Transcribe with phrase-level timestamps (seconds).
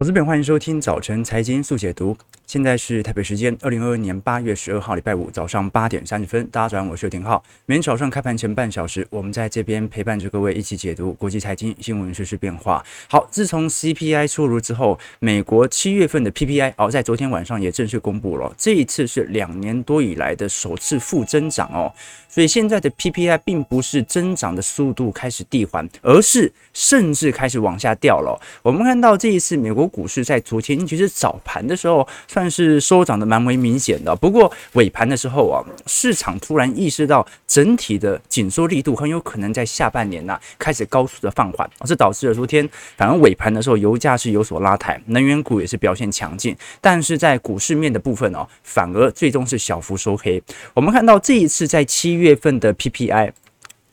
[0.00, 2.16] 投资朋友，欢迎收听早晨财经速解读。
[2.48, 6.44] 现在是台北时间二零二二年八月十二号礼拜五早上八点三十分。
[6.48, 7.42] 大家早上好，我是刘廷浩。
[7.64, 12.84] 每天早上开盘前半小时，我们在这边陪伴着各位一起解读国际财经新闻、时事变化。
[13.08, 18.52] 好，自从 CPI 出炉之后，美国七月份的 PPI 哦，在昨天晚上也正式公布了。
[18.58, 21.90] 这一次是两年多以来的首次负增长哦。
[22.28, 28.38] 所以现在的 PPI 并不是增长的速度开始递缓，而是甚至开始往下掉了。
[28.60, 50.42] 我们看到这一次美国股市在昨天其实早盘的时候算是收涨的蛮为明显的，不过尾盘的时候啊，市场突然意识到整体的紧缩力度很有可能在下半年呢、开始高速的放缓，这导致了昨天反而尾盘的时候油价是有所拉抬，能源股也是表现强劲，但是在股市面的部分哦，反而最终是小幅收黑。
[50.72, 52.14] 我们看到这一次在七。
[52.14, 53.32] 月份的 PPI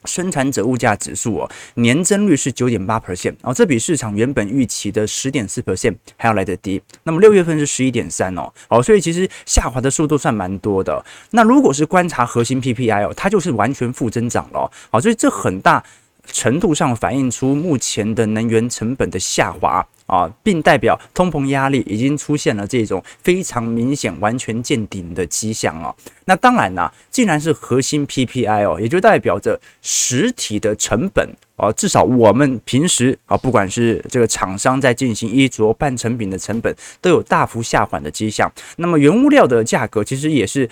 [0.06, 6.82] 生产者物价指数哦，年增率是九点八 percent，哦，这比市场原本预期的十点四 percent 还要来得低。
[7.04, 11.04] 那么六月份是十一点三哦，哦，所以其实下滑的速度算蛮多的。
[11.32, 15.84] 那如果是观察核心 PPI 哦，它就是完全负增长了，好，所以这很大
[16.26, 19.86] 程度上反映出目前的能源成本的下滑。
[20.08, 25.96] 啊，并代表通膨压力已经出现了这种非常明显、完全见顶的迹象啊。
[26.32, 38.50] 那当然啦，既然是核心 PPI 哦，也就代表着实体的成本啊，至少我们平时啊，不管是这个厂商在进行衣着、半成品的成本，都有大幅下缓的迹象。
[38.78, 40.70] 那么原物料的价格其实也是。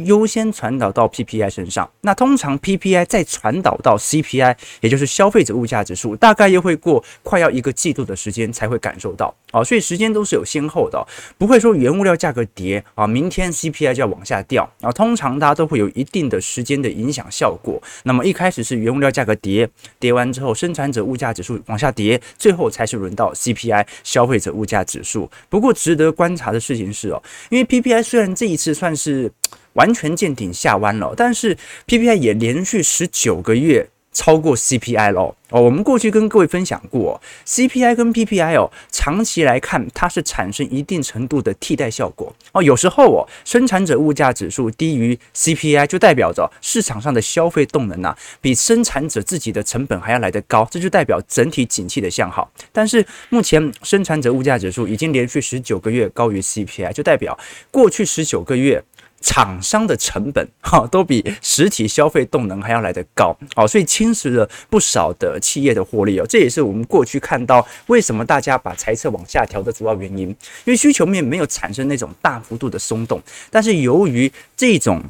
[0.00, 11.02] 优先传导到 PPI 身上，那通常 PPI 再传导到 CPI，也就是消费者物价指数，大概又会过快要一个季度的时间才会感受到啊，所以时间都是有先后的，
[11.38, 17.80] 不会说原物料价格跌啊，明天 CPI 就要往下掉啊，通常大家都会有一定的时间的影响效果。
[18.04, 19.68] 那么一开始是原物料价格跌，
[20.00, 25.30] 跌完之后生产者物价指数往下跌，最后才是轮到 CPI 消费者物价指数。
[25.50, 29.30] 不过值得观察的事情是哦，因为 PPI 虽然这一次算是。
[29.76, 31.54] 完全见顶下弯了，但是
[31.86, 33.86] PPI 也连续十九个月
[34.16, 35.60] 超过 CPI 了哦。
[35.60, 42.62] 我们过去跟各位分享过，CPI 跟 PPI 哦，长期来看它是产生一定程度的替代效果哦。
[42.62, 52.50] 有时候哦，生产者物价指数低于 CPI，就代表着市场上的消费动能啊，比生产者自己的成本还要来得高，这就代表整体景气的向好。
[52.72, 57.38] 但是目前生产者物价指数已经连续十九个月高于 CPI，就代表
[57.70, 58.82] 过去十九个月。
[59.26, 66.24] 厂商的成本 哈都比实体消费动能还要来得高，好，所以侵蚀了不少的企业的获利哦。
[66.28, 70.36] 这也是我们过去看到为什么大家把财测往下调的主要原因，因
[70.66, 73.20] 为需求面没有产生那种大幅度的松动，
[73.50, 75.02] 但是由于这种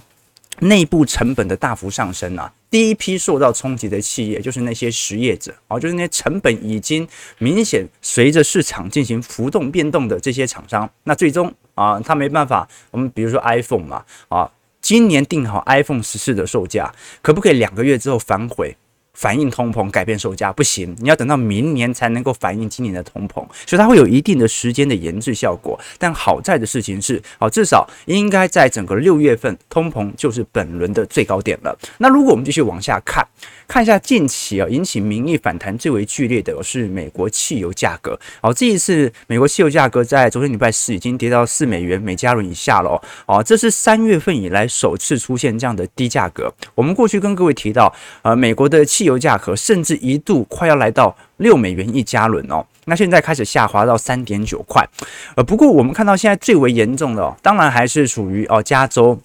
[0.61, 2.51] 内部成本的大幅上升啊。
[2.71, 7.07] 第一批受到冲击的企业就是那些实业者啊，就是那些成本已经
[7.39, 10.91] 明显随着市场进行浮动变动的这些厂商。
[11.05, 14.51] 那最终啊，他没办法，我们比如说 iPhone 嘛啊，
[14.81, 16.93] 今年定好 iPhone 十四的售价，
[17.23, 18.77] 可不可以两个月之后反悔？
[19.17, 25.81] 反映通膨改变售价不行，你要等到明年才能够反映今年的通膨，所以它会有一定的时间的延滞效果。
[25.99, 31.77] 但好在的事情是，好，至少应该在整个六月份，通膨就是本轮的最高点了。
[31.97, 33.27] 那如果我们继续往下看，
[33.67, 38.19] 看一下近期啊引起民意反弹最为剧烈的是美国汽油价格。
[38.43, 43.43] 好，这一次美国汽油价格在昨天礼拜四已经跌到四美元每加仑以下了哦。
[43.43, 46.53] 这是三月份以来首次出现这样的低价格。
[46.75, 54.87] 我们过去跟各位提到，呃，美国的汽油价格甚至一度快要来到六美元一加仑哦，那现在开始下滑到三点九块，
[55.35, 59.19] 呃，不过我们看到现在最为严重的哦，当然还是属于哦加州。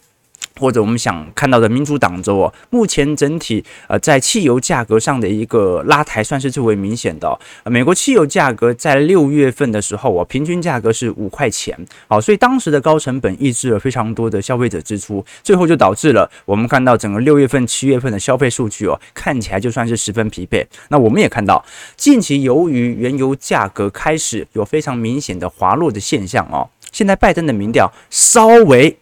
[0.59, 7.39] 或者我们想看到的民主党州哦，目前整体呃在汽油价格上的一个拉抬算是最为明显的。
[7.65, 20.65] 美国汽油价格在六月份的时候哦，平均价格是五块钱，好，所以当时的高成本抑制了非常多的消费者支出，最后就导致了我们看到整个六月份、七月份的消费数据哦，看起来就算是十分疲惫。
[20.89, 21.63] 那我们也看到，
[21.95, 28.97] 近期由于原油价格开始有非常明显的滑落的现象哦，现在拜登的民调稍微。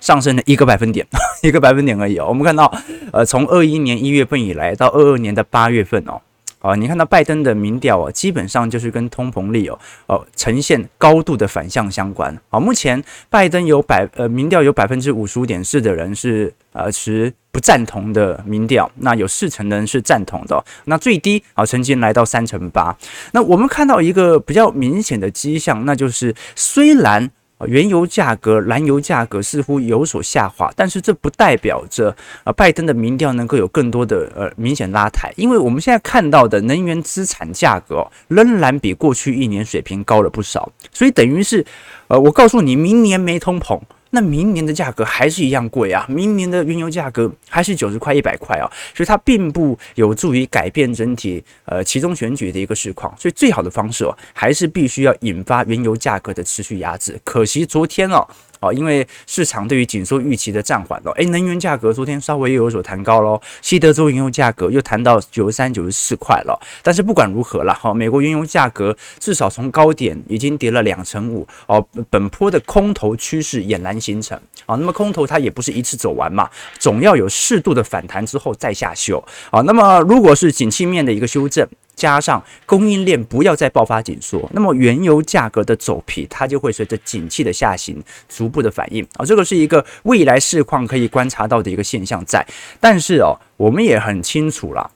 [0.00, 1.06] 上升了一个百分点，
[1.42, 2.26] 一个百分点而已哦。
[2.28, 2.72] 我们看到，
[3.12, 6.20] 呃，从二一年一月份以来到二二年的八月份哦，
[6.60, 12.36] 啊，你看到拜登的民调哦，基本上就是跟通膨率哦，哦，呈现高度的反向相关。
[12.50, 20.64] 啊，目前拜登有百呃民调有百分之五十五点四的人是呃持不赞同的民调，那有四成的人是赞同的。
[20.84, 22.96] 那最低啊，曾经来到三成八。
[23.32, 27.30] 那我们看到一个比较明显的迹象，那就是虽然。
[27.66, 32.14] 原油价格、燃油价格似乎有所下滑，但是这不代表着
[32.44, 41.64] 呃拜登的民调能够有更多的呃明显拉抬，因为我们现在看到的能源资产价格仍然比过去一年水平高了不少，所以等于是
[42.06, 43.80] 呃我告诉你，明年没通膨。
[44.10, 57.18] 那明年的价格还是一样贵啊，明年的原油价格还是九十块、一百块啊，所以它并不有助于改变整体呃其中选举的一个市况，所以最好的方式哦，还是必须要引发原油价格的持续压制。
[57.24, 58.26] 可惜昨天哦。
[58.60, 66.58] 哦，因为市场对于紧缩预期的暂缓了，诶，能源价格昨天稍微又有所弹高喽，西德州原油价格又弹到九十三、九十四块了。
[66.82, 74.38] 但是不管如何了，哈，美国原油价格至少从高点已经跌了两成五，哦，本波的空头趋势俨然形成。
[74.66, 79.22] 啊，那么空头它也不是一次走完嘛，总要有适度的反弹之后再下修。
[79.50, 81.66] 啊，那么如果是景气面的一个修正。
[81.98, 92.46] 加上供应链不要再爆发紧缩，那么原油价格的走皮，它就会随着景气的下行逐步的反应啊，这个是一个未来市况可以观察到的一个现象在。
[92.78, 94.90] 但是哦，我们也很清楚了，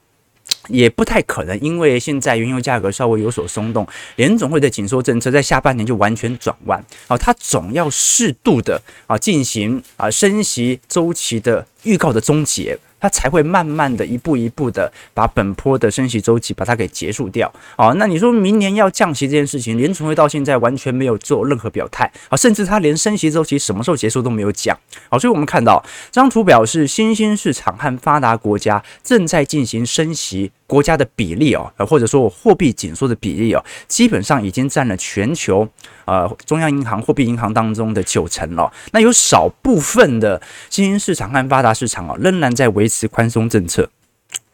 [0.68, 3.84] 也不太可能，因为现在原油价格稍微有所松动，
[4.14, 12.78] 联总会的紧缩政策在下半年就完全转弯啊，它总要适度的啊进行啊升息周期的预告的终结。
[13.02, 17.52] 它才会慢慢的一步一步的把本坡的升息周期把它给结束掉。
[17.76, 24.78] 哦，那你说明年要降息这件事情，联储会到现在完全没有做任何表态啊，甚至他连升息周期什么时候结束都没有讲。
[25.10, 30.52] 好，所以我们看到这张图表示新兴市场和发达国家正在进行升息。
[30.72, 35.68] 国家的比例哦，或者说我货币紧缩的比例哦，基本上已经占了全球
[36.06, 38.72] 呃中央银行货币银行当中的九成了。
[38.92, 40.40] 那有少部分的
[40.70, 43.86] 新兴市场和发达市场哦，仍然在维持宽松政策。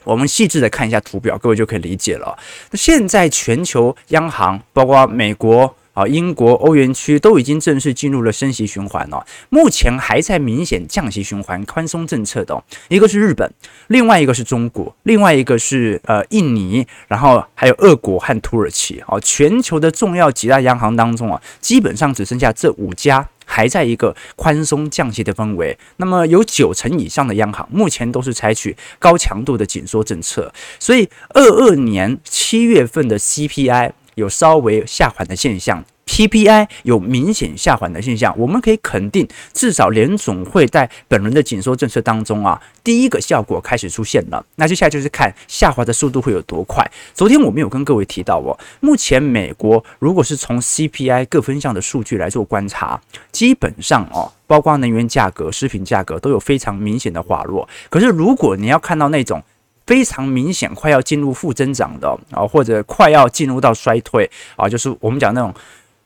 [0.03, 2.37] 我们细致的看一下图表，各位就可以理解了。
[2.73, 5.73] 那现在全球央行，包括美国。
[5.99, 9.27] 啊，英国、欧元区都已经正式进入了升息循环了。
[9.49, 13.53] 目前还在明显降息循环、宽松政策的，哦一个是日本，
[13.89, 19.01] 另外一个是中国，另外一个是呃印尼，然后还有俄国和土耳其。
[19.09, 25.77] 啊，全球的重要几大央行当中啊，基本上只剩下这五家还在一个宽松降息的氛围。
[25.97, 30.53] 那么有九成以上的央行目前都是采取高强度的紧缩政策。
[30.79, 33.91] 所以二二年七月份的 CPI。
[34.19, 44.45] 有稍微下缓的现象，PPI 有明显下缓的现象，我们可以肯定，至少联总会在本轮的紧缩政策当中啊，第一个效果开始出现了。
[44.57, 46.85] 那接下来就是看下滑的速度会有多快。
[47.15, 53.01] 昨天我们有跟各位提到哦，目前美国如果是从 CPI 各分项的数据来做观察，
[53.31, 57.69] 基本上哦，包括能源价格、食品价格都有非常明显的滑落。
[57.89, 59.41] 可是如果你要看到那种，
[59.89, 65.51] 非常明显，快要进入负增长的啊，或者快要进入到衰退啊，就是我们讲那种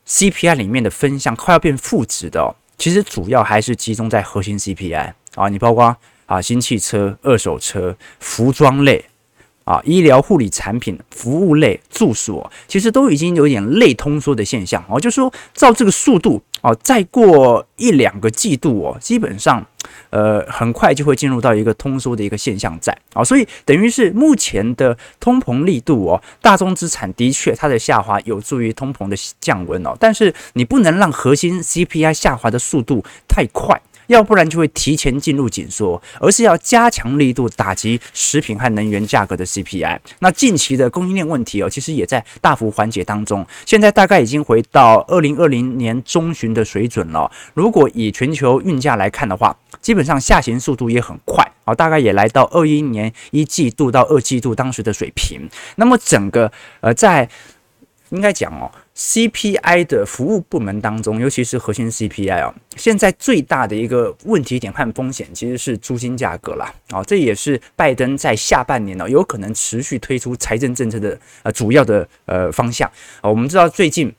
[0.06, 5.96] CPI 里面的分项快要变负值的，其实主要还是集中在核心 CPI 啊，你包括
[6.26, 9.04] 啊新汽车、二手车、服装类。
[9.64, 14.98] 啊，医疗护理产品、服务类、住所，其实都已经有点类通缩的现象哦。
[14.98, 19.64] 就是说，照这个速度哦，再过一两个季度哦，基本上，
[20.10, 23.22] 呃，很快就会进入到一个通缩的一个现象在啊。
[23.22, 33.80] 所以，等于是目前的通膨力度哦，大宗资产的确它的下滑有助于通膨的降温哦，但是你不能让核心 CPI 下滑的速度太快。
[34.06, 39.98] 要不然就会提前进入紧缩，而是要加强力度打击食品和能源价格的 CPI。
[40.20, 43.46] 那近期的供应链问题哦，其实也在大幅缓解当中。
[43.64, 47.30] 现在大概已经回到二零二零年中旬的水准了。
[47.54, 55.48] 如果以全球运价来看的话，基本上下行速度也很快啊，大概也来到二一年一季度到二季度当时的水平。
[55.76, 56.50] 那么整个
[56.80, 57.28] 呃，在
[58.10, 58.70] 应该讲哦。
[58.96, 66.72] CPI 的服务部门当中，尤其是核心 CPI 啊，现在最大的一个问题点和风险其实是租金价格啦。
[66.90, 73.30] 啊，这也是拜登在下半年呢有可能持续推出财政政策的呃主要的呃方向啊。
[73.30, 74.14] 我们知道最近。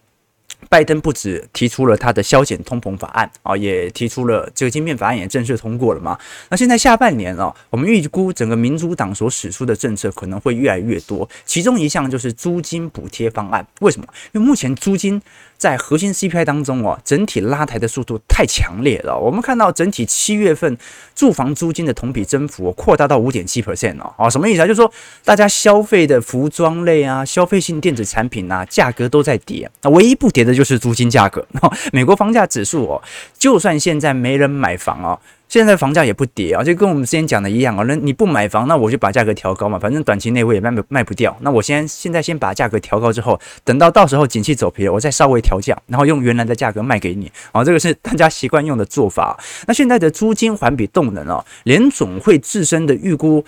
[0.69, 6.17] 拜登不止提出了他的削减通膨法案啊，也提出了这个晶片法案也正式通过了嘛。
[6.49, 13.65] 那现在下半年啊，我们预估整个民主党所使出的政策可能会越来越多，其中一项就是租金补贴方案。
[13.81, 14.07] 为什么？
[14.33, 15.21] 因为目前租金。
[15.63, 19.17] 在核心 CPI 当中哦，整体拉抬的速度太强烈了。
[19.17, 20.77] 我们看到整体七月份
[21.15, 24.67] 住房租金的同比增幅扩大到五点七 percent 哦，啊，什么意思啊？
[24.67, 24.91] 就是说
[25.23, 31.47] 大家消费的服装类啊、消费性电子产品啊，价格都在跌，那唯一不跌的就是租金价格。
[31.93, 33.01] 美国房价指数哦，
[33.39, 35.17] 就算现在没人买房哦。
[35.53, 37.83] 现在房价也不跌啊，就跟我们之前讲的一样啊。
[37.87, 41.37] 那你不买房，那我就把价格调高嘛，反正短期内我也卖不卖不掉。
[41.41, 47.63] 那我先现在先把价格调高之后，等到到时候景气走疲了，我再稍微调降，然后用原来的价格卖给你啊。
[47.63, 49.39] 这个是大家习惯用的做法。
[49.67, 53.45] 那现在的租金环比动能啊，联总会自身的预估。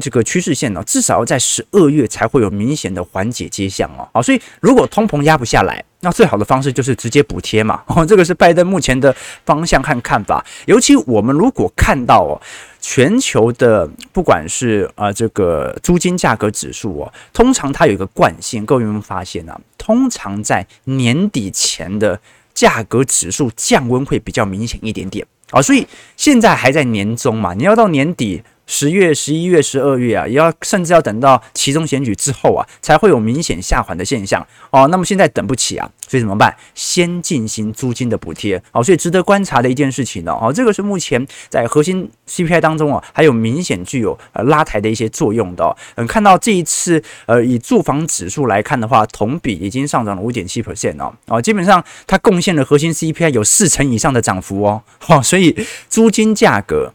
[0.00, 4.06] 这个趋势线呢，至少要在十二月才会有明显的缓解迹象哦。
[4.12, 7.82] 好，所以如果通膨压不下来，那最好的方式就是直接补贴嘛。
[7.86, 10.44] 哦，这个是拜登目前的方向和看法。
[10.66, 12.40] 尤其我们如果看到哦，
[12.80, 19.60] 全球的不管是啊这个租金价格指数哦，通常它有一个惯性，各位有没有发现呢？
[19.76, 22.18] 通常在年底前的
[22.54, 25.60] 价格指数降温会比较明显一点点啊。
[25.60, 28.42] 所以现在还在年中嘛，你要到年底。
[28.72, 34.86] 十月、十一月、十二月啊，也要甚至要等到期中选举之后啊，才会有明显下缓的现象哦。
[34.86, 36.56] 那么现在等不起啊，所以怎么办？
[36.76, 38.80] 先进行租金的补贴哦。
[38.80, 45.76] 所以值得观察的一件事情呢，哦，这个是目前在核心 CPI 当中啊，还有明显具有呃拉抬的一些作用的。
[45.96, 54.80] 嗯，看到这一次呃以住房指数来看的话，同比已经上涨了五点七 percent 哦，哦，基本上它贡献了核心 CPI 有四成以上的涨幅哦。
[55.00, 56.92] 好，所以租金价格。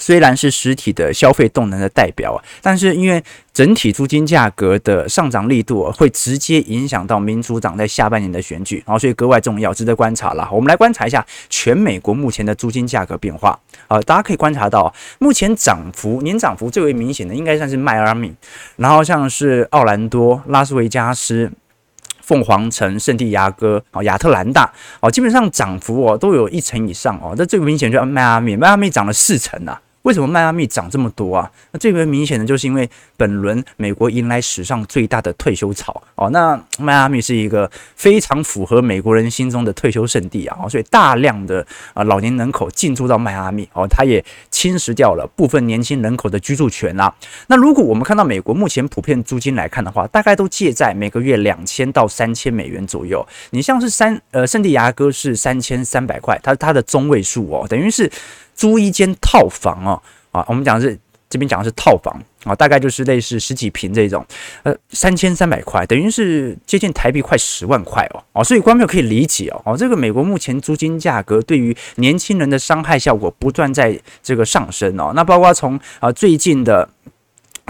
[0.00, 10.48] 虽然是实体的消费动能的代表啊，但是因为整体租金价格的上涨力度会直接影响到民主党在下半年的选举，然后所以格外重要，值得观察了。
[10.50, 18.32] 我们来观察一下全美国目前的租金价格变化啊，大家可以观察到，目前涨幅年涨幅最为明显的应该算是迈阿密，
[18.76, 21.52] 然后像是奥兰多、拉斯维加斯、
[22.22, 29.82] 凤凰城、圣地亚哥、啊亚特兰大哦，基本上涨幅哦都有一成以上哦，那最明显就是迈阿密，迈阿密涨了四成啊。
[30.02, 31.50] 为什么迈阿密涨这么多啊？
[31.72, 32.88] 那最为明显的就是因为
[33.18, 36.30] 本轮美国迎来史上最大的退休潮哦。
[36.30, 47.14] 那迈阿密是一个非常符合美国人心中的退休圣地啊，所以大量的啊老年人口进驻到迈阿密哦，它也侵蚀掉了部分年轻人口的居住权啦。
[47.48, 53.26] 那如果我们看到美国目前普遍租金来看的话，大概都介在每个月两千到三千美元左右。
[53.50, 58.10] 你像是三呃圣地牙哥是三千三百块，它它的中位数哦，等于是。
[58.60, 60.02] 租一间套房哦，
[60.32, 60.98] 啊，我们讲的是
[61.30, 62.14] 这边讲的是套房
[62.44, 64.22] 啊，大概就是类似十几平这种，
[64.64, 76.86] 呃，三千三百块，等于是接近台币快十万块哦，哦，所以观众可以理解哦，哦，这个美国目前租金价格对于年轻人的伤害效果不断在这个上升哦，那包括从啊最近的。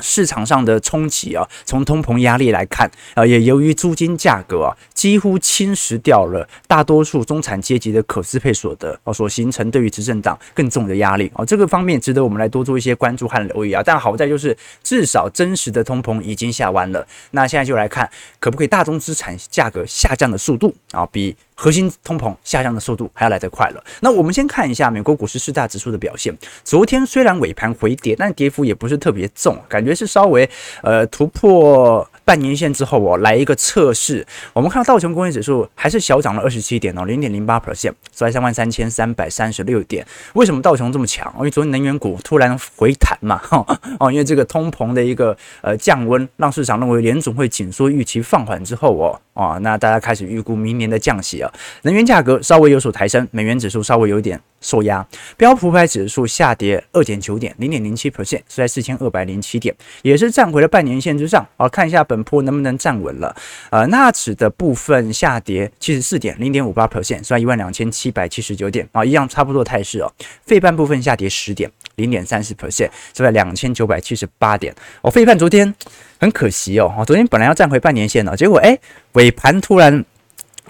[0.01, 13.83] 市场上的冲击啊，从通膨压力来看啊，也由于租金价格啊几乎侵蚀掉了大多数中产阶级的可支配所得啊，所形成对于执政党更重的压力啊，这个方面值得我们来多做一些关注和留意啊。
[13.85, 21.37] 但好在就是至少真实的通膨已经下弯了，那现在就来看可不可以大宗资产价格下降的速度啊比。
[21.63, 23.85] 核心通膨下降的速度还要来得快了。
[24.01, 26.35] 那我们先看一下美国股市四大指数的表现。
[26.65, 30.49] 昨天虽然尾盘回跌，但跌幅也不是特别重，感觉是稍微
[30.83, 34.25] 呃突破半年线之后哦，来一个测试。
[34.53, 40.07] 我们看到道琼工业指数还是小涨了二十七点哦，零点零八 percent，收在三万三千三百三十六点。
[40.35, 41.29] 为什么道琼这么强？
[41.39, 43.43] 因为昨天能源股突然回弹嘛，
[43.99, 49.21] 哦，因为这个通膨的一个呃降温，让市场认为联总会紧缩预期放缓之后哦。
[49.35, 51.51] 啊，那大家开始预估明年的降息啊，
[51.83, 61.47] 能源价格稍微有所抬升，美元指数稍微有一点受压，标普五百指数下跌二点九点，零点零七 percent，是在四千二百零七点，也是站回了半年线之上。
[61.57, 63.35] 好，看一下本波能不能站稳了。
[63.71, 68.89] 呃，纳指的部分下跌七十四点，零点五八 percent，是在一万两千七百七十九点。
[68.93, 70.13] 啊，一样差不多态势哦。
[70.45, 74.75] 费半部分下跌十点，零点三十 percent，是在两千九百七十八点。
[75.03, 75.75] 哦，费半昨天。
[76.21, 78.79] 很可惜哦，昨天本来要站回半年线了，结果哎，
[79.13, 80.05] 尾盘突然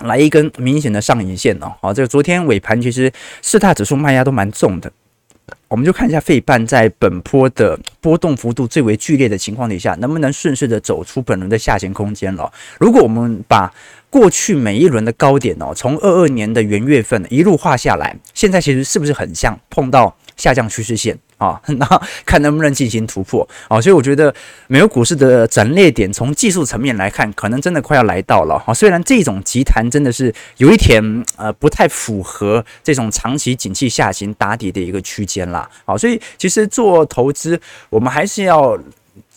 [0.01, 4.91] 来一根明显的上影线哦，好，这个昨天尾盘其实四大指数卖压都蛮重的，
[5.69, 12.51] 我们就看一下费半在本波的波动幅度最为剧烈的情况底下，能不能顺势的走出本轮的下行空间了。
[12.79, 13.73] 如果我们把
[14.09, 21.17] 过去每一轮的高点哦，从二二年的元月份一路画下来，现在其实是不是很像碰到下降趋势线？
[21.37, 21.87] 啊， 那
[22.27, 24.35] 看能不能进行突破啊，所以我觉得
[24.67, 28.75] 美国股市的整列点，从技术层面来看，可能真的快要来到了啊。
[28.75, 31.03] 虽然这种急弹真的是有一点
[31.37, 35.69] 呃不太符合这种长期景气下行打底的一个区间啦。
[35.85, 38.79] 好，所以其实做投资，我们还是要。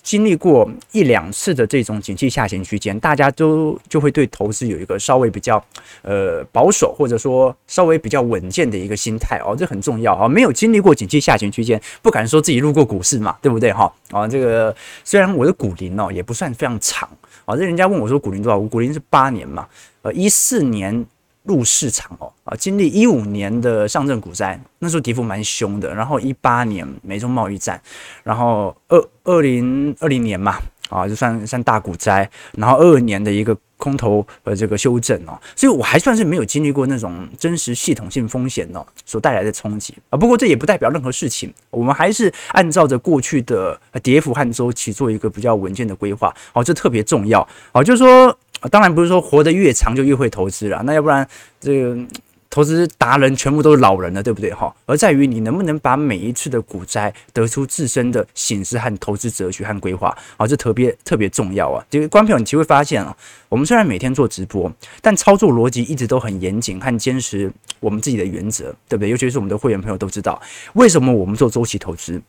[0.03, 5.63] 经历过一两次的这种景气下行区间，大家都就会对投资有一个稍微比较
[6.01, 10.27] 呃保守，或者说稍微比较稳健的一个心态哦，这很重要啊。
[10.27, 13.91] 没有经历过景气下行区间，不敢说自己入过股市嘛，对不对哈？
[14.11, 17.09] 啊，这个虽然我的股龄哦也不算非常长
[17.45, 19.65] 啊，这人家问我说股龄多少，我股龄是八年嘛，
[20.01, 21.05] 呃，一四年
[21.43, 25.93] 入市场哦啊，经历一五年的上证股灾，那时候跌幅蛮凶的。
[25.93, 27.81] 然后一八年美中贸易战，
[28.23, 30.55] 然后二二零二零年嘛
[30.89, 32.29] 啊，就算算大股灾。
[32.53, 40.17] 然后二二年的一个空头和这个修正哦，所以我还算是没有经历过那种真实系统性风险哦所带来的冲击啊。
[40.17, 48.37] 不过这也不代表任何事情，我们还是按照着过去的跌幅和周期做一个比较稳健的规划哦，这特别重要哦，就是说。
[48.69, 51.27] 当然不是说活得越长就越会投资了，那要不然
[51.59, 51.97] 这个
[52.49, 54.71] 投资达人全部都是老人了，对不对哈？
[54.85, 61.83] 而在于你能不能把每一次的股灾得出自身的省思和投资哲学和规划，啊，这特别特别重要啊！
[61.89, 63.17] 这个观众朋友，你其实会发现啊，
[63.49, 69.09] 我们虽然每天做直播，但操作逻辑一直都很严谨和坚持我们自己的原则，对不对？
[69.09, 70.39] 尤其是我们的会员朋友都知道，
[70.73, 72.21] 为什么我们做周期投资。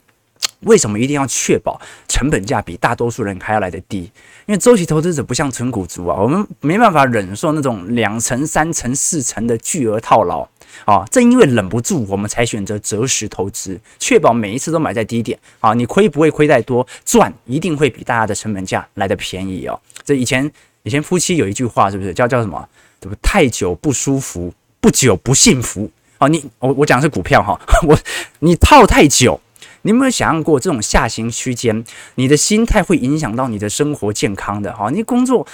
[0.64, 4.10] 为什么一定要确保成本价比大多数人还要来得低？
[4.46, 10.46] 因为周期投资者不像存股族啊，我们没办法忍受那种两成、三成、四成的巨额套牢
[10.84, 11.04] 啊。
[11.10, 15.72] 正因为忍不住，我们才选择择时投资，确保每一次都买在低点啊。
[15.72, 19.80] 你亏不会亏太多，赚一定会比大家的成本价来得便宜哦。
[20.04, 20.50] 这以前
[20.82, 22.68] 以前夫妻有一句话，是不是叫叫什么？
[23.00, 23.16] 对不？
[23.22, 25.90] 太久不舒服，不久不幸福。
[26.18, 27.98] 哦，你我我讲的是股票哈， 我
[28.40, 29.40] 你套太久。
[29.84, 34.88] 你有没有想象过这种下行区间，你的心态会影响到你的生活健康的哈？
[34.90, 35.46] 你工作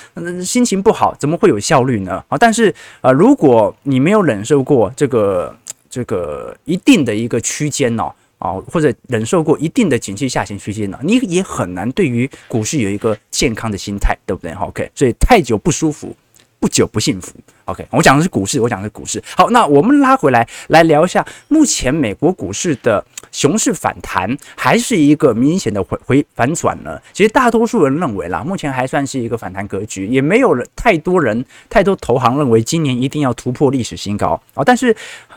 [0.44, 2.24] 心情不好，怎么会有效率呢？
[2.28, 5.54] 啊，但是呃，如果你没有忍受过这个
[5.88, 8.04] 这个一定的一个区间呢，
[8.38, 16.14] 啊，或者忍受过一定的景气下行区间呢，你也很难对于股市有一个健康的心态，对不对？OK，所以太久不舒服，
[16.60, 17.32] 不久不幸福。
[17.70, 19.22] OK，我讲的是股市，我讲的是股市。
[19.36, 27.00] 好，那我们拉回来来聊一下，目前美国股市的熊市反弹还是一个明显的回回反转呢？
[27.12, 34.64] 其实大多数人认为啦，目前还算是一个反弹格局，也没有太多人太多投行认为今年一定要突破历史新高啊。
[34.64, 34.94] 但是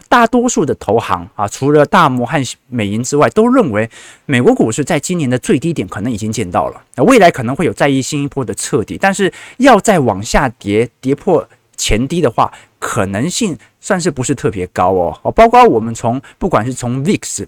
[0.09, 3.87] 大多数的投行啊，除了大摩和美银之外，都认为
[4.25, 11.47] 美国股市在今年的最低点可能已经见到了，那未来可能会有再一新一波的彻底，但是要再往下跌跌破。
[11.75, 15.20] 前低的话，可能性算是不是特别高哦。
[15.24, 17.46] 哦，包括我们从不管是从 VIX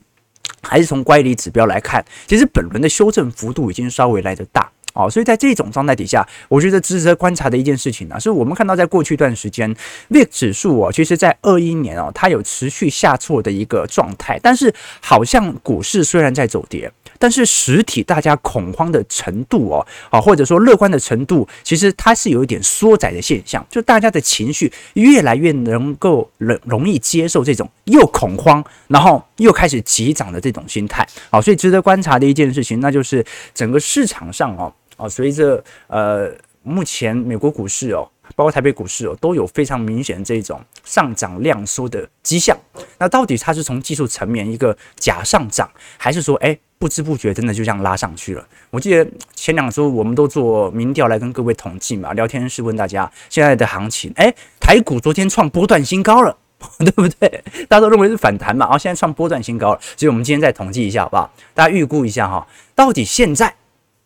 [0.61, 5.07] 还是从乖离指标来看，其实本轮的修正幅度已经稍微来得大哦。
[5.09, 9.71] 所以在这种状态底下，我觉得值得观察的一件事情呢，是我们看到在过去一段时间
[10.09, 16.91] ，VIX 指数哦，其实在二一年哦，它有持续下挫的一个状态，但是好像股市虽然在走跌。
[17.17, 36.31] 但是实体大家恐慌的程度哦，啊，或者说乐观的程度，其实它是有一点缩窄的现象，就大家的情绪越来越能够容容易接受这种又恐慌，然后又开始急涨的这种心态，好，所以值得观察的一件事情，那就是整个市场上哦，啊，随着呃
[36.63, 38.09] 目前美国股市哦。
[38.35, 42.57] 包括台北股市哦，都有非常明显的这种上涨量缩的迹象。
[42.97, 48.45] 那到底它是从技术层面一个假上涨，还是说，哎，不知不觉真的就这样拉上去了？
[48.71, 56.35] 我记得前两周我们都做民调来跟各位统计嘛，聊天室问大家现在的行情，哎，台股昨天创波段新高了，
[56.79, 57.43] 对不对？
[57.69, 61.31] 大家都认为是反弹嘛，然后现在创波段新高了，所以我们今天再统计一下，好不好？
[61.53, 63.53] 大家预估一下哈，到底现在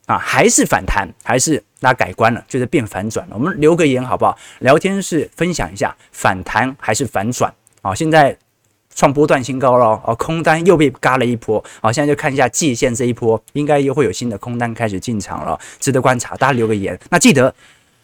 [0.10, 1.64] 啊还是反弹，还是？
[1.82, 3.36] 大家改观了，觉得变反转了。
[3.38, 4.38] 我们留个言好不好？
[4.60, 7.96] 聊天室分享一下，反弹还是反转啊？
[7.96, 8.38] 现在
[8.94, 11.64] 创波段新高了哦，空单又被嘎了一波。
[11.82, 16.36] 好，现在就看一下季线这一波，应该又会有新的空单开始进场了，值得观察。
[16.36, 17.48] 大家留个言，那记得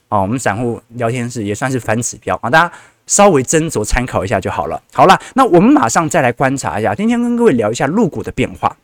[0.07, 2.71] 啊，我们散户聊天室也算是反指标啊，大家
[3.07, 4.81] 稍微斟酌参考一下就好了。
[4.93, 8.77] 好了，那我们马上再来观察一下，今天跟各位聊一下陆股的变化。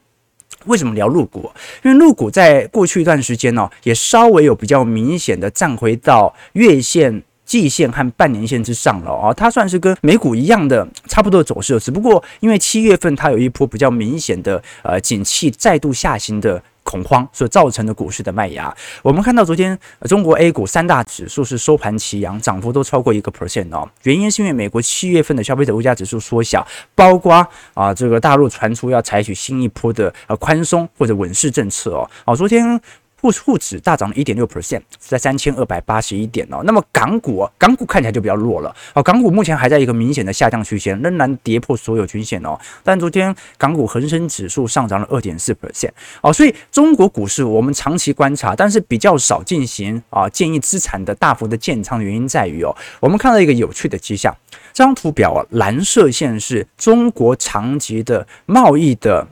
[0.65, 1.52] 为什么聊入股？
[1.84, 16.62] 因为入股在过去一段时间呢、哦，也稍微有比较明显的站回到月线、季线和半年线之上了啊、哦，它算是跟美股一样的差不多走势，只不过因为七月份它有一波比较明显的呃景气再度下行的。
[16.84, 19.78] 恐慌所造成的股市的卖压，我们看到昨天
[20.10, 23.89] 中国 A 股三大指数是收盘齐扬，涨幅都超过一个 percent 哦。
[24.04, 26.65] 原因是因为美国七月份的消费者物价指数缩小，
[26.96, 32.10] 包括啊这个大陆传出要采取新一波的呃宽松或者稳市政策哦。
[32.26, 32.82] 哦，昨天。
[33.21, 36.62] 沪沪指大涨了一点六 percent，在三千二百八十一点哦。
[36.63, 38.75] 那么港股啊，港股看起来就比较弱了。
[38.93, 42.57] 哦，港股目前还在一个明显的下降区间，仍然跌破所有均线哦。
[42.84, 46.34] 但昨天港股恒生指数上涨了二点四 percent 哦。
[46.34, 54.36] 所以中国股市我们长期观察，但是比较少进行啊建议资产的大幅的建仓的原因在于哦，我们看到一个有趣的迹象。
[54.73, 59.27] 这张图表啊，蓝色线是中国长期的贸易的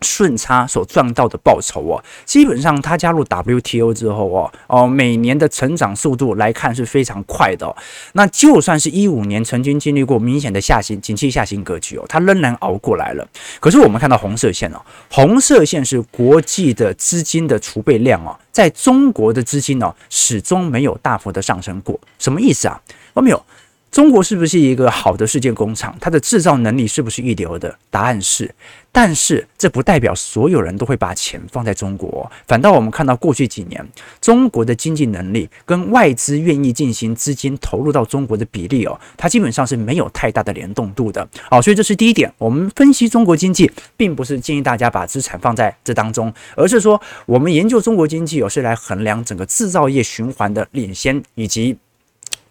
[0.00, 7.76] 顺差所赚到的报酬哦，基本上它加入 WTO 之后哦哦，每年的成长速度来看是非常快的哦。
[8.12, 13.28] 那就算是一五年曾经经历过明显的下行、景气下行格局哦，它仍然熬过来了。
[13.58, 21.98] 可是我们看到红色线哦，红色线是国际的资金的储备量哦，在中国的资金哦始终没有大幅的上升过。
[22.20, 22.80] 什么意思啊？
[23.16, 23.42] 有没有？
[23.90, 25.96] 中国是不是一个好的世界工厂？
[26.00, 27.74] 它的制造能力是不是一流的？
[27.90, 28.54] 答案是，
[28.92, 32.30] 但是这不代表所有人都会把钱放在中国。
[32.46, 33.84] 反倒我们看到过去几年，
[34.20, 41.26] 中国的经济能力跟外资愿意进行资金投入到中国的比例哦，它基本上是没有太大的联动度的。
[41.50, 42.32] 好，所以这是第一点。
[42.38, 51.76] 我们分析中国经济，并不是建议大家把资产放在这当中，而是说我们研究中国经济哦，是来衡量整个制造业循环的领先以及。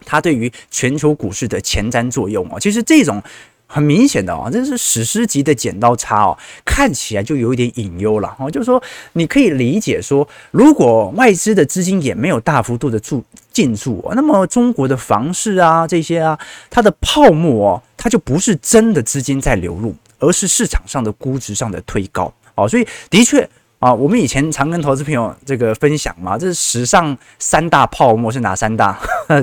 [0.08, 3.22] 它对于全球股市的前瞻作用哦，其实这种
[3.68, 8.50] 很明显的哦，这是史诗级的剪刀差哦，看起来就有一点隐忧了哦。
[8.50, 16.40] 就是说，你可以理解说，如果外资的资金也没有大幅度的注进驻，那么中国的房市啊这些啊，
[16.70, 22.66] 它的泡沫哦，它就不是真的资金在流入，而是市场上的估值上的推高哦。
[22.66, 23.48] 所以的确。
[23.80, 29.00] 啊，我们以前常跟投资朋友这个分享嘛，这是史上三大泡沫是哪三大？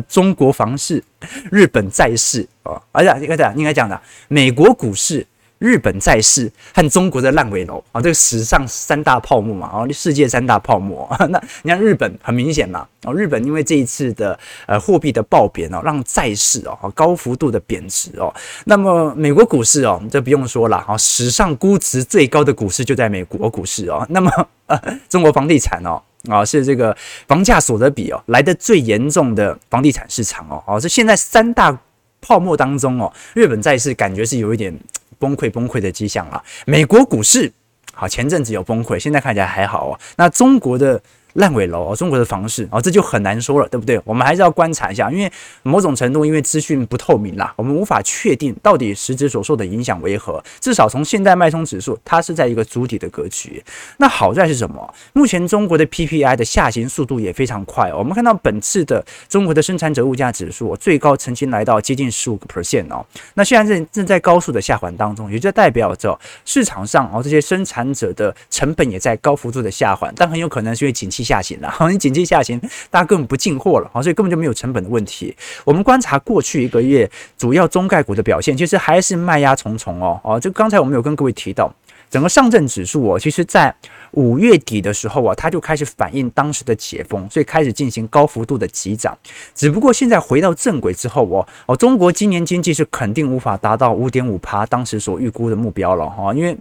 [0.09, 1.03] 中国房市、
[1.51, 5.27] 日本债市啊，而且应该讲应该讲的，美国股市。
[5.59, 11.09] 日本债市和中国的烂尾楼啊，这个史上三大泡沫嘛，啊，世界三大泡沫。
[11.31, 18.35] 那你看日本很明显嘛，哦，日本因为这一次的呃货币的暴贬哦，让债市哦高幅度的贬值哦。
[18.67, 24.05] 那么美国股市哦，这不用说了啊，史上估值最高的股市就在美国股市哦。
[24.11, 24.31] 那么
[24.67, 31.79] 呃，中国房地产哦啊是这个房价所得比哦来的最严重的房地产市场哦哦，这现在三大
[32.21, 34.75] 泡沫当中哦，日本债市感觉是有一点。
[35.17, 36.43] 崩溃崩溃的迹象啊！
[36.67, 37.51] 美国股市
[37.95, 39.99] 好，前阵子有崩溃，现在看起来还好哦。
[40.17, 41.01] 那中国的。
[41.35, 44.01] 烂尾楼哦，中国的房市哦，这就很难说了，对不对？
[44.05, 45.31] 我们还是要观察一下，因为
[45.63, 50.43] 某种程度，因为资讯不透明啦，我们无法确定到底实质所受的影响为何。
[50.61, 53.63] 至少从现在脉冲指数，它是在一个主体的格局。
[53.97, 54.95] 那好在是什么？
[55.13, 57.93] 目前中国的 PPI 的下行速度也非常快。
[57.93, 63.05] 我们看到本次的中国的生产者物价指数最高曾经来到接近十五个 percent 哦。
[63.35, 71.24] 那现在正正在高速的下滑当中，也就代表着市场上哦这些生产者的成本也在高幅度的下滑，但很有可能是因为景气。
[71.25, 72.61] 下行了，好， 你经济下行，
[72.91, 75.35] 大家根本不进货了，好，所以根本就没有成本的问题。
[75.65, 81.73] 我们观察过去一个月主要中概股的表现，其实还是卖压重重哦，哦，就刚才我们有跟各位提到，
[82.11, 83.75] 整个上证指数哦，其实在
[84.13, 89.17] 五月底的时候啊，它就开始反映当时的解封，所以开始进行高幅度的急涨。
[89.55, 96.57] 只不过现在回到正轨之后哦，哦，中国今年经济是肯定无法达到五点五趴当时所预估的目标了哈，因为。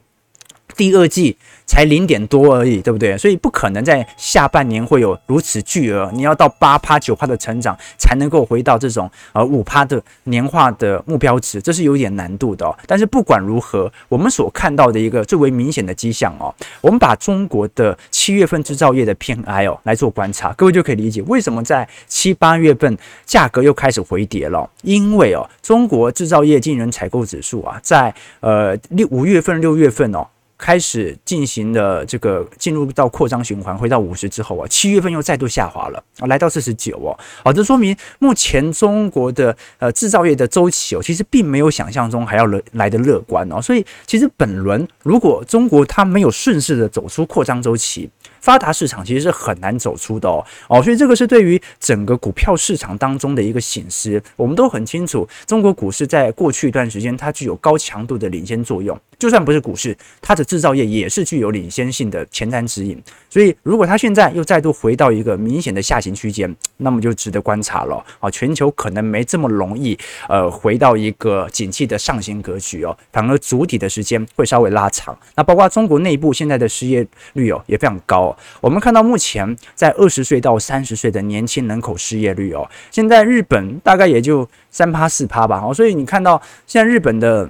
[0.76, 3.18] 第二季才零点多而已，对不对？
[3.18, 12.76] 所以不可能在下半年会有如此巨额，你要到八趴九趴的成长才能够回到这种呃五趴的年化的目标值，这是有点难度的哦。
[12.86, 30.28] 但是不管如何，我们所看到的一个最为明显的迹象哦，我们把中国的七月份制造业的 PMI 哦来做观察，各位就可以理解为什么在七八月份价格又开始回跌了，因为哦中国制造业经人采购指数啊，在呃六五月份六月份哦。
[30.64, 37.12] 开始进行了这个进入到扩张循环，回到五十之后啊，七月份又再度下滑了啊，来到四十九哦，
[37.44, 48.10] 好，这说明目前中国的呃制造业的周期哦，其实并没有想象中还要来来的乐观哦，所以其实本轮如果中国它没有顺势的走出扩张周期。
[48.40, 54.22] 发达市场其实是很难走出的哦哦，所以这个是对于整个股票市场当中的一个醒思。
[54.36, 63.02] 我们都很清楚，中国股市在过去一段时间它具有高强度的领先作用，就算不是股市，它的制造业也是具有领先性的前瞻指引。
[63.30, 68.30] 所以，如果它现在又再度回到一个明显的下行区间，那么就值得观察了啊！
[68.30, 75.18] 全球可能没这么容易呃回到一个景气的上行格局哦，反而主体的时间会稍微拉长。
[75.36, 78.36] 那包括中国内部现在的失业率哦也非常高。
[78.60, 85.64] 我们看到目前在二十岁到三十岁的年轻人口失业率哦，现在日本大概也就三趴四趴吧。
[85.66, 87.50] 哦，所以你看到现在日本的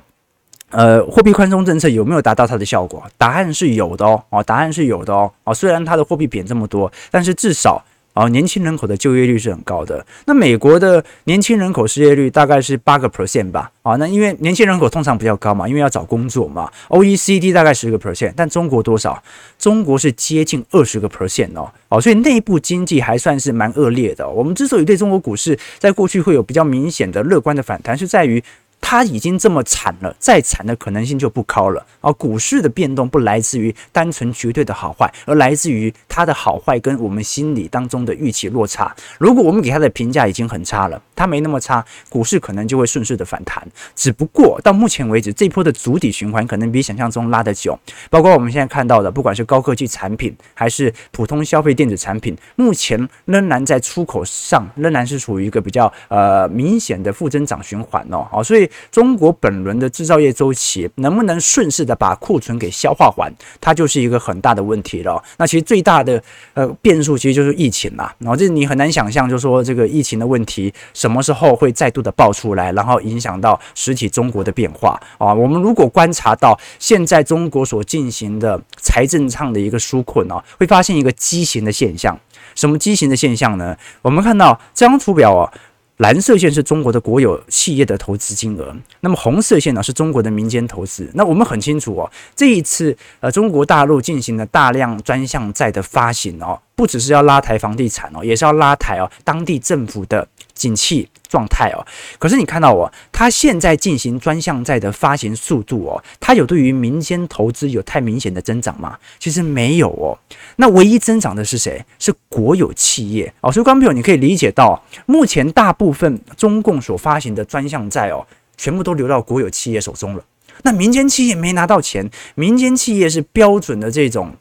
[0.73, 3.01] 呃货币宽松政策有没有达到它的效果？
[3.17, 5.31] 答案是有的哦，哦，答案是有的哦。
[5.45, 7.83] 哦，虽然它的货币贬这么多，但是至少。
[8.15, 10.05] 哦，年轻人口的就业率是很高的。
[10.27, 13.71] 那美国的年轻人口失业率大概是八个 percent 吧？
[13.81, 16.71] 啊，那因为年轻人口通常比较高嘛，因为要找工作嘛。
[16.89, 19.19] OECD 大概十个 percent，但中国多少？
[19.57, 21.67] 中国是接近二十个 percent 哦。
[21.89, 24.29] 哦，所以内部经济还算是蛮恶劣的。
[24.29, 28.43] 我们之所以对中国股市在过去会有比较明显的乐观的反弹，是在于。
[28.85, 32.11] 它已经这么惨了，再惨的可能性就不高了啊。
[32.11, 38.93] 股市的变动不来自于单纯绝对的好坏，而来自于它的好坏跟我们心理当中的预期落差。
[39.17, 43.65] 如果我们给它的评价已经很差了，它没那么差，股市可能就会顺势的反弹。
[43.95, 47.79] 只不过到目前为止，这波的筑底循环可能比想象中拉得久。
[48.09, 58.27] 包括我们现在看到的，不管是高科技产品还是普通消费电子产品，目前仍然在出口上仍然是处于一个比较呃明显的负增长循环哦。
[58.29, 65.21] 好，所以中国本轮的制造业周期能不能顺势的把库存给消化完，它就是一个很大的问题了。
[65.37, 66.21] 那其实最大的
[66.53, 68.13] 呃变数其实就是疫情啦。
[68.19, 75.33] 然后这你很难想象，就是说这个疫情的问题什么时候会再度的爆出来，然后影响到实体中国的变化啊。
[75.33, 82.17] 我们如果观察到现在中国所进行的财政上的一个纾困哦，会发现一个畸形的现象。
[82.55, 83.75] 什么畸形的现象呢？
[84.01, 85.51] 我们看到这张图表啊。
[85.97, 91.09] 蓝色线是中国的国有企业的投资金额，那么红色线呢是中国的民间投资。
[91.13, 101.85] 那我们很清楚哦，这一次呃中国大陆进行了大量专项债的发行哦，不只是要拉抬房地产哦，也是要拉抬哦当地政府的景气状态哦。
[102.17, 108.97] 可是你看到哦，它现在进行专项债的发行速度哦，它有对于民间投资有太明显的增长吗？
[109.19, 110.17] 其实没有哦。
[110.55, 111.85] 那唯一增长的是谁？
[111.99, 113.51] 是国有企业哦。
[113.51, 118.25] 所以，观众朋友，你可以理解到，目前大部分中共所发行的专项债哦，
[118.57, 120.23] 全部都流到国有企业手中了。
[120.63, 124.35] 那民间企业没拿到钱，民间企业是标准的这种。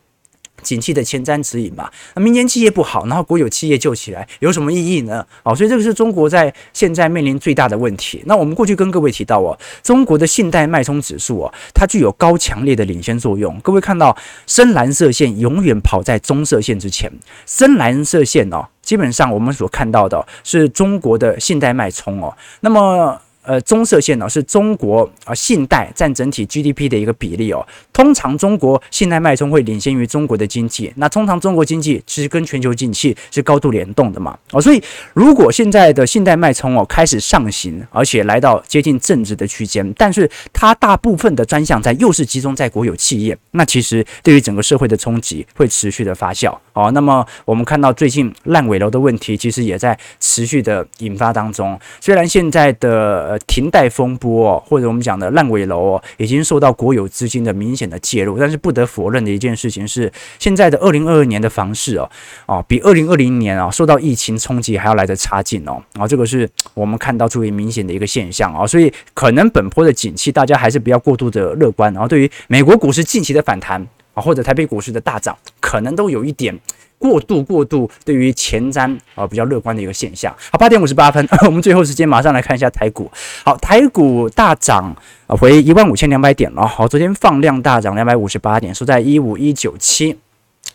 [0.62, 5.24] 景气的前瞻指引嘛，那民间企业不好，然后国有企业救起来，有什么意义呢？
[5.42, 8.22] 哦，所以这个是中国在现在面临最大的问题。
[8.26, 13.58] 那我们过去跟各位提到哦，中国的信贷脉冲指数哦，它具有高强烈的领先作用。
[13.60, 17.10] 各位看到深蓝色线永远跑在棕色线之前，
[17.46, 23.20] 深蓝色线哦，基本上我们所看到的是中国的信贷脉冲哦，那么。
[23.44, 27.66] 呃，棕色线呢是中国啊信贷占整体 GDP 的一个比例哦。
[27.92, 34.38] 通常中国信贷脉冲会领先于中国的经济，那通常中国经济其实跟全球景气是高度联动的嘛。
[34.52, 34.80] 哦，所以
[35.12, 46.56] 如果现在的信贷脉冲哦开始上行，而且来到接近正值的区间，但是它大部分的专项债又是集中在国有企业，那其实对于整个社会的冲击会持续的发酵。
[46.74, 53.31] 哦，那么我们看到最近烂尾楼的问题其实也在持续的引发当中，虽然现在的。
[53.40, 58.38] 停贷风波，或者我们讲的烂尾楼哦，已经受到国有资金的明显的介入。
[58.38, 62.10] 但是不得否认的一件事情是，现在的二零二二年的房市哦，
[62.46, 65.82] 哦，比二零二零年啊受到疫情冲击还要来得差劲哦。
[65.94, 68.66] 啊，这个是我们看到最为明显的一个现象啊。
[68.66, 71.92] 所以可能本波的景气，大家还是不要过度的乐观。
[71.92, 76.58] 然后对于美国股市近期的反弹啊，或者台北股市的大涨，可能都有一点。
[77.02, 80.32] 过度过度对于前瞻啊比较乐观的一个现象。
[80.52, 83.10] 好，八点五十八分， 我们最后时间马上来看一下台股。
[83.44, 84.94] 好，台股大涨
[85.26, 86.64] 啊，回一万五千两百点了。
[86.64, 90.16] 好，昨天放量大涨两百五十八点，收在一五一九七。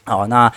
[0.04, 0.52] 好，那。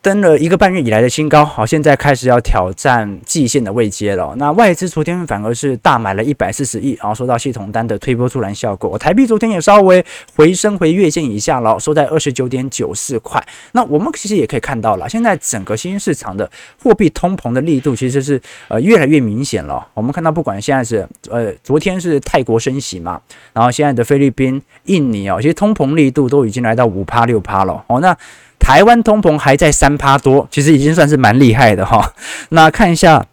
[0.00, 4.32] 登了一个半月以来的新高，好，现在开始要挑战季线的位阶了。
[4.36, 8.96] 那外资昨天反而是大买了一百四十亿，然后收到系统单的推波助澜效果。
[8.96, 10.04] 台币昨天也稍微
[10.36, 13.44] 回升回月线以下了，收在二十九点九四块。
[13.72, 16.48] 那我们其实也可以看到了，现在整个新兴市场的
[16.80, 19.84] 货币通膨的力度其实是呃越来越明显了。
[19.94, 23.20] 我们看到，不管现在是呃昨天是泰国升息嘛，
[23.52, 27.84] 然后现在的菲律宾、印尼哦，其实通膨力度都已经来到五趴六趴了。
[27.88, 28.16] 哦，那。
[28.58, 32.14] 台湾通膨还在三趴多，其实已经算是蛮厉害的哈。
[32.50, 33.26] 那看一下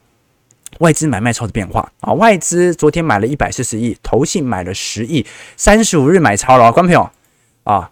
[0.79, 7.09] 外资买卖超的变化啊，外资昨天买了一百四十亿，投信买了十亿，三十五日买超了，观众朋友
[7.63, 7.91] 啊，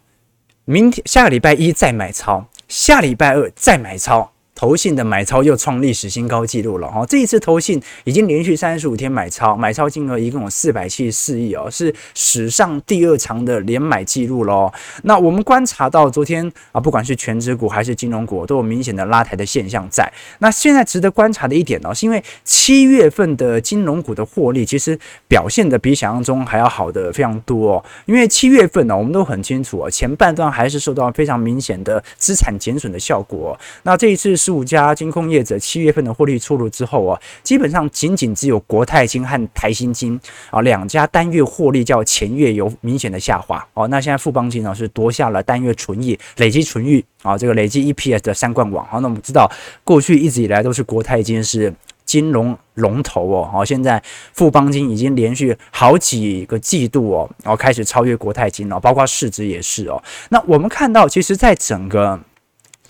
[0.65, 4.32] 明天下个礼拜一再买超，下礼拜二再买超。
[4.63, 14.71] 投信的买超又创历史新高纪录了哈，这一次投信已经连续三十五天买超，买超金额一共有四百七十四亿哦，是史上第二长的连买纪录喽。
[15.01, 20.09] 那我们观察到昨天啊，不管是全职股还是金融股，都有明显的拉抬的现象在。
[20.39, 24.97] 那现在值得观察的一点呢，是因为七月份的金融股的获利其实
[25.27, 27.85] 表现的比想象中还要好的非常多哦。
[28.05, 33.59] 因为七月份呢，我们都很清楚哦，前半段还是受到非常明显的资产减损的效果。
[33.83, 34.37] 那这一次。
[34.43, 43.87] 是五家金控业者七月份的获利出炉之后啊，基本上仅仅只有国泰金和台新金啊两家单月获利较前月有明显的下滑哦。
[43.87, 48.85] 那现在富邦金呢是夺下了单月纯益累积纯益啊这个累计 EPS 的三冠王。
[48.85, 49.51] 好，那我们知道
[49.83, 51.73] 过去一直以来都是国泰金是
[52.05, 53.49] 金融龙头哦。
[53.51, 54.01] 好，现在
[54.33, 60.01] 富邦金已经连续好几个季度哦，然后开始超越国泰金了，包括市值也是哦。
[60.29, 62.19] 那我们看到，其实在整个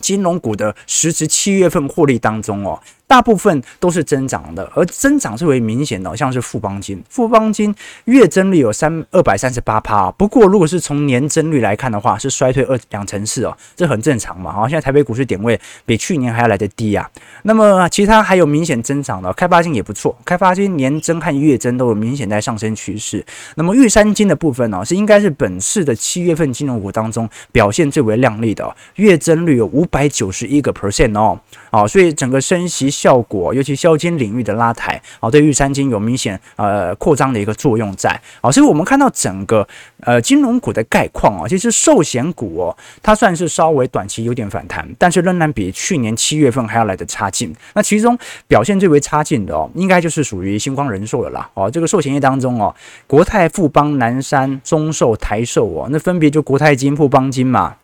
[0.03, 7.73] 金融股的实质七月份获利当中哦，大部分都是增长的，而增长最为明显的，像是富邦金，富邦金
[8.05, 14.51] 月增率有三二百三十八趴，不过如果是从年增率来看的话，是衰退二两成四哦，这很正常嘛。
[14.51, 17.07] 好，现在台北股市点位比去年还要来得低啊。
[17.43, 23.23] 那么其他还有明显增长的，开发金也不错，开发金年增和月增都有明显在上升趋势。
[23.55, 31.39] 那么玉山金的部分呢，是应该是本次的七月份金融股当中表现最为亮丽的，月增率有五百九十一个 percent 哦，
[31.69, 38.09] 啊，所以整个升息效果，尤其消金领域的拉抬，啊，对玉山金有明显呃扩张的一个作用在，
[38.41, 39.67] 啊，所以我们看到整个
[40.01, 47.51] 呃金融股的概况啊，其实寿险股哦，它算是稍微短期有点反弹，但是仍然比去年七月份还要来得差劲。
[47.73, 48.15] 那其中
[48.47, 52.73] 表现最为差劲的哦，应该就是属于星光人寿了啦，哦，这个寿险业当中哦，
[53.07, 57.75] 国泰、富邦、南山、中寿、台寿哦，那分别就国泰金、富邦金嘛，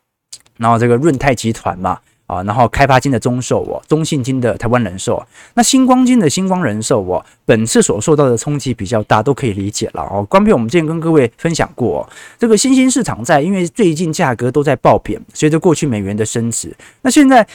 [0.58, 2.00] 然后这个润泰集团嘛。
[2.30, 5.20] 啊，然后开发金的中寿哦，中信金的台湾人寿，
[5.56, 10.24] 那星光金的星光人寿哦，本次所受到的冲击比较大，都可以理解了哦。
[10.30, 17.48] 关闭我们之前跟各位分享过，这个新兴市场在，因为最近价格都在爆贬，随着过去美元的升值，那现在。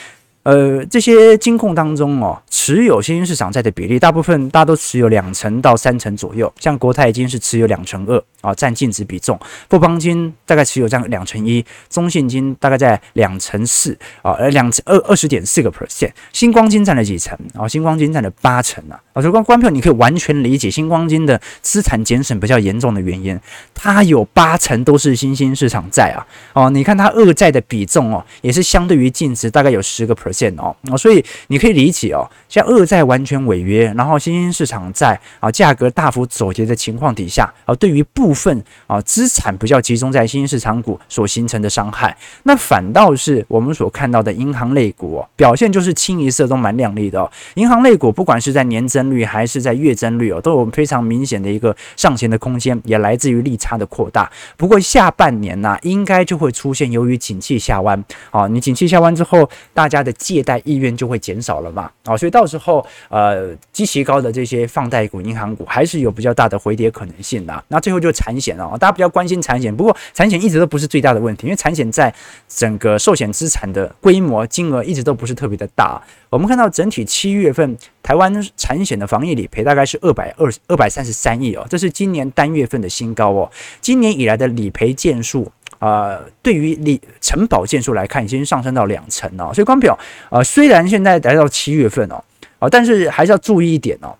[0.45, 6.53] 呃，这些金控当中哦，持有新兴市场债的比例，大部分大家都持有两成到三成左右。
[6.59, 9.35] 像国泰金是持有两成二啊，占净值比重；
[9.71, 16.11] 富邦金大概持有占两成一，中信金大概在两成四啊，呃，两二二十点四个 percent。
[16.31, 17.67] 星光金占了几成啊？
[17.67, 19.01] 星光金占了八成啊。
[19.15, 23.39] 啊，所以观观众你可以完全理解新光金的资产减损比较严重的原因，
[23.73, 26.19] 它有八成都是新兴市场债啊。
[26.51, 30.55] 哦，你看它恶债的比重哦，也是相对于净值大概有十个 percent。
[30.57, 47.31] 哦，所以你可以理解哦，像恶债完全违约，然后新兴市场债啊价格大幅走跌的情况底下啊，对于部分啊资产比较集中在新兴市场股所形成的伤害，那反倒是我们所看到的银行类股哦，表现就是清一色都蛮亮丽的哦。
[47.53, 54.31] 银行类股不管是在年增率还是在月增率哦，都有非常明显的一个上行的空间，也来自于利差的扩大。
[54.57, 67.63] 不过下半年呢，应该就会出现由于景气下弯啊，你景气下弯之后，大家的借贷意愿就会减少了嘛，啊，所以到时候呃，基期高的这些放贷股、银行股还是有比较大的回跌可能性的。
[67.67, 72.13] 那最后就产险了，大家比较关心产险，不过产险一直都不是最大的问题，因为产险在
[72.47, 76.01] 整个寿险资产的规模金额一直都不是特别的大。
[76.29, 85.51] 我们看到整体七月份台湾产险的防疫理赔大概是二百二二百三十三亿哦，这是今年单月份的新高哦，今年以来的理赔件数。
[85.79, 89.51] 呃，对于理承保件数来看，已经上升到两成了。
[89.55, 89.97] 所以，光表
[90.29, 92.23] 呃，虽然现在来到七月份哦，
[92.59, 94.15] 啊，但是还是要注意一点哦，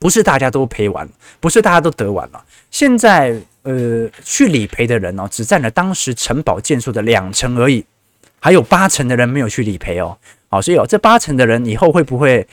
[0.00, 2.44] 不是大家都赔完，不是大家都得完了。
[2.72, 7.84] 现在呃，去理赔的人哦，只占了当时承保件数的两成而已，
[8.40, 10.18] 还有八成的人没有去理赔哦。
[10.48, 12.46] 好，所以哦，这八成的人以后会不会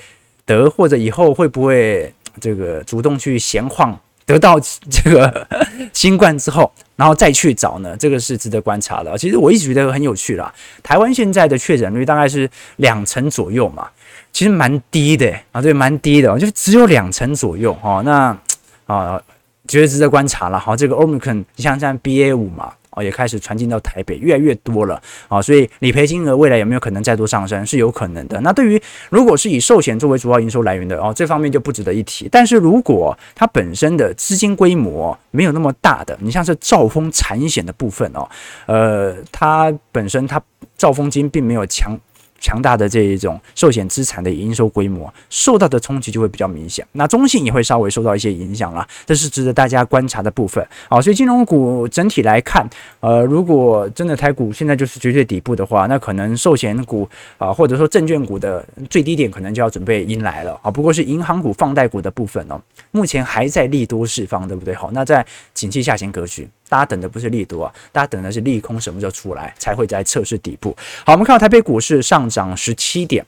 [0.46, 3.98] 得，或者以后会不会这个主动去闲晃？
[4.26, 4.58] 得到
[4.90, 5.46] 这个
[5.92, 9.18] 新冠之后，然后再去找呢，这个是值得观察的。
[9.18, 10.54] 其实我一直觉得很有趣啦。
[10.82, 13.90] 台湾现在的确诊率大概是两成左右嘛，
[14.32, 18.02] 其实蛮低的啊，对，蛮低的，就只有两成左右哦。
[18.06, 18.38] 那
[18.86, 19.22] 啊，
[19.68, 20.58] 觉得值得观察了。
[20.58, 22.74] 好，这个 Omicron 像像 BA 五嘛。
[22.96, 27.66] 哦，也开始传进到台北，越来越多了啊，所以理赔金额未来有没有可能再度上升？
[27.66, 28.40] 是有可能的。
[28.42, 32.28] 那对于如果是以寿险作为主要营收来源的哦，这方面就不值得一提。
[32.32, 38.28] 但是如果它本身的资金规模没有那么大的，你像是兆丰产险的部分哦，
[38.66, 40.42] 呃，它本身它
[40.78, 41.98] 兆丰金并没有强。
[42.44, 50.64] 强大的这一种寿险资产的营收规模受到的冲击就会比较明显，那中信也会稍微受到一些影响啦，这是值得大家观察的部分。
[50.90, 60.70] 好，所以金融股整体来看，呃，如果真的台股现在就是绝对底部的话，那可能寿险股啊、或者说证券股的最低点可能就要准备迎来了啊。
[60.70, 62.60] 不过是银行股、放贷股的部分哦，
[62.92, 64.76] 目前还在利多释放，对不对？
[64.76, 66.50] 好，那在景气下行格局。
[66.70, 70.76] 大家等的不是利多啊，大家等的是利空什么时候出来才会在测试底部。
[71.06, 73.26] 好，我们看到台北股市上涨十七点，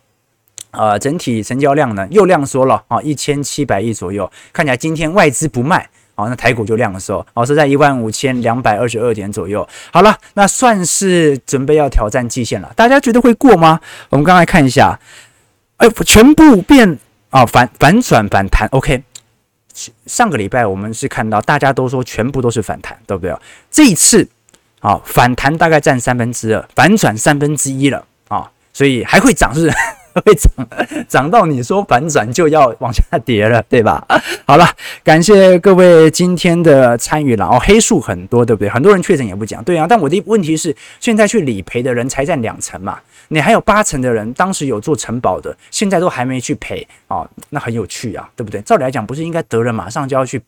[0.71, 4.31] 呃，整体成交量呢又量缩了啊，一千七百亿左右。
[4.51, 9.67] 看起来今天外资不卖啊，那台股就量缩，哦，是在一万五千两百二十二点左右。
[9.91, 12.71] 好了，那算是准备要挑战季线了。
[12.75, 13.79] 大家觉得会过吗？
[14.09, 14.99] 我们刚才看一下，
[15.77, 16.97] 哎，全部变
[17.29, 19.03] 啊，反反转反弹，OK。
[20.05, 23.35] 上个礼拜我们是看到大家都说全部都是反弹，对不对？
[23.69, 24.27] 这一次
[24.79, 29.75] 啊、反弹大概占三分之二，反转三分之一了啊、所以还会涨是，是
[30.23, 30.49] 会涨
[31.09, 34.01] 涨到你说反转就要往下跌了，对吧？
[34.47, 34.65] 好了，
[35.03, 38.69] 感谢各位今天的参与了哦，黑数很多，对不对？
[38.69, 39.85] 很多人确诊也不讲，对啊。
[39.89, 42.97] 但我的问题是，现在去理赔的人才占两成嘛，
[43.27, 48.61] 你还有八成的人当时有做承保的，现在都还没去赔啊、哦，那很有趣啊，对不对？
[48.61, 50.41] 照理来讲，不是应该得了马上就要去。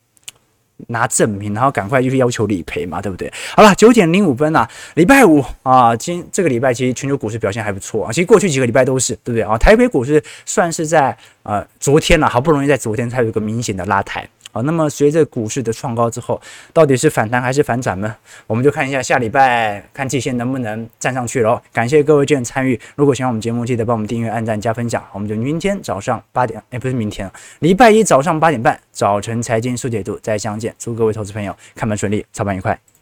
[0.86, 3.30] 拿证明，然后赶快就去要求理赔嘛，对不对？
[3.54, 9.58] 好了，九点零五分啊，礼拜五啊，今这个礼拜其实全球股市表现还不错啊，其实过去几个礼拜都是，对不对啊？
[9.58, 14.28] 台北股市算是在呃昨天了，好不容易在昨天才有一个明显的拉抬。
[14.62, 16.40] 那么随着股市的创高之后，
[16.72, 18.14] 到底是反弹还是反转呢？
[18.46, 21.60] 我们就看一下下礼拜看季线能不能站上去喽。
[21.72, 25.04] 感谢各位今天参与，如果喜欢我们节目，记得帮我们订阅、按赞、加分享。
[25.12, 27.30] 我们就明天早上八点，哎，不是明天，
[27.60, 30.74] 礼拜一早上八点半，早晨财经速解读再相见。
[30.78, 32.97] 祝各位投资朋友开门顺利，操盘愉快。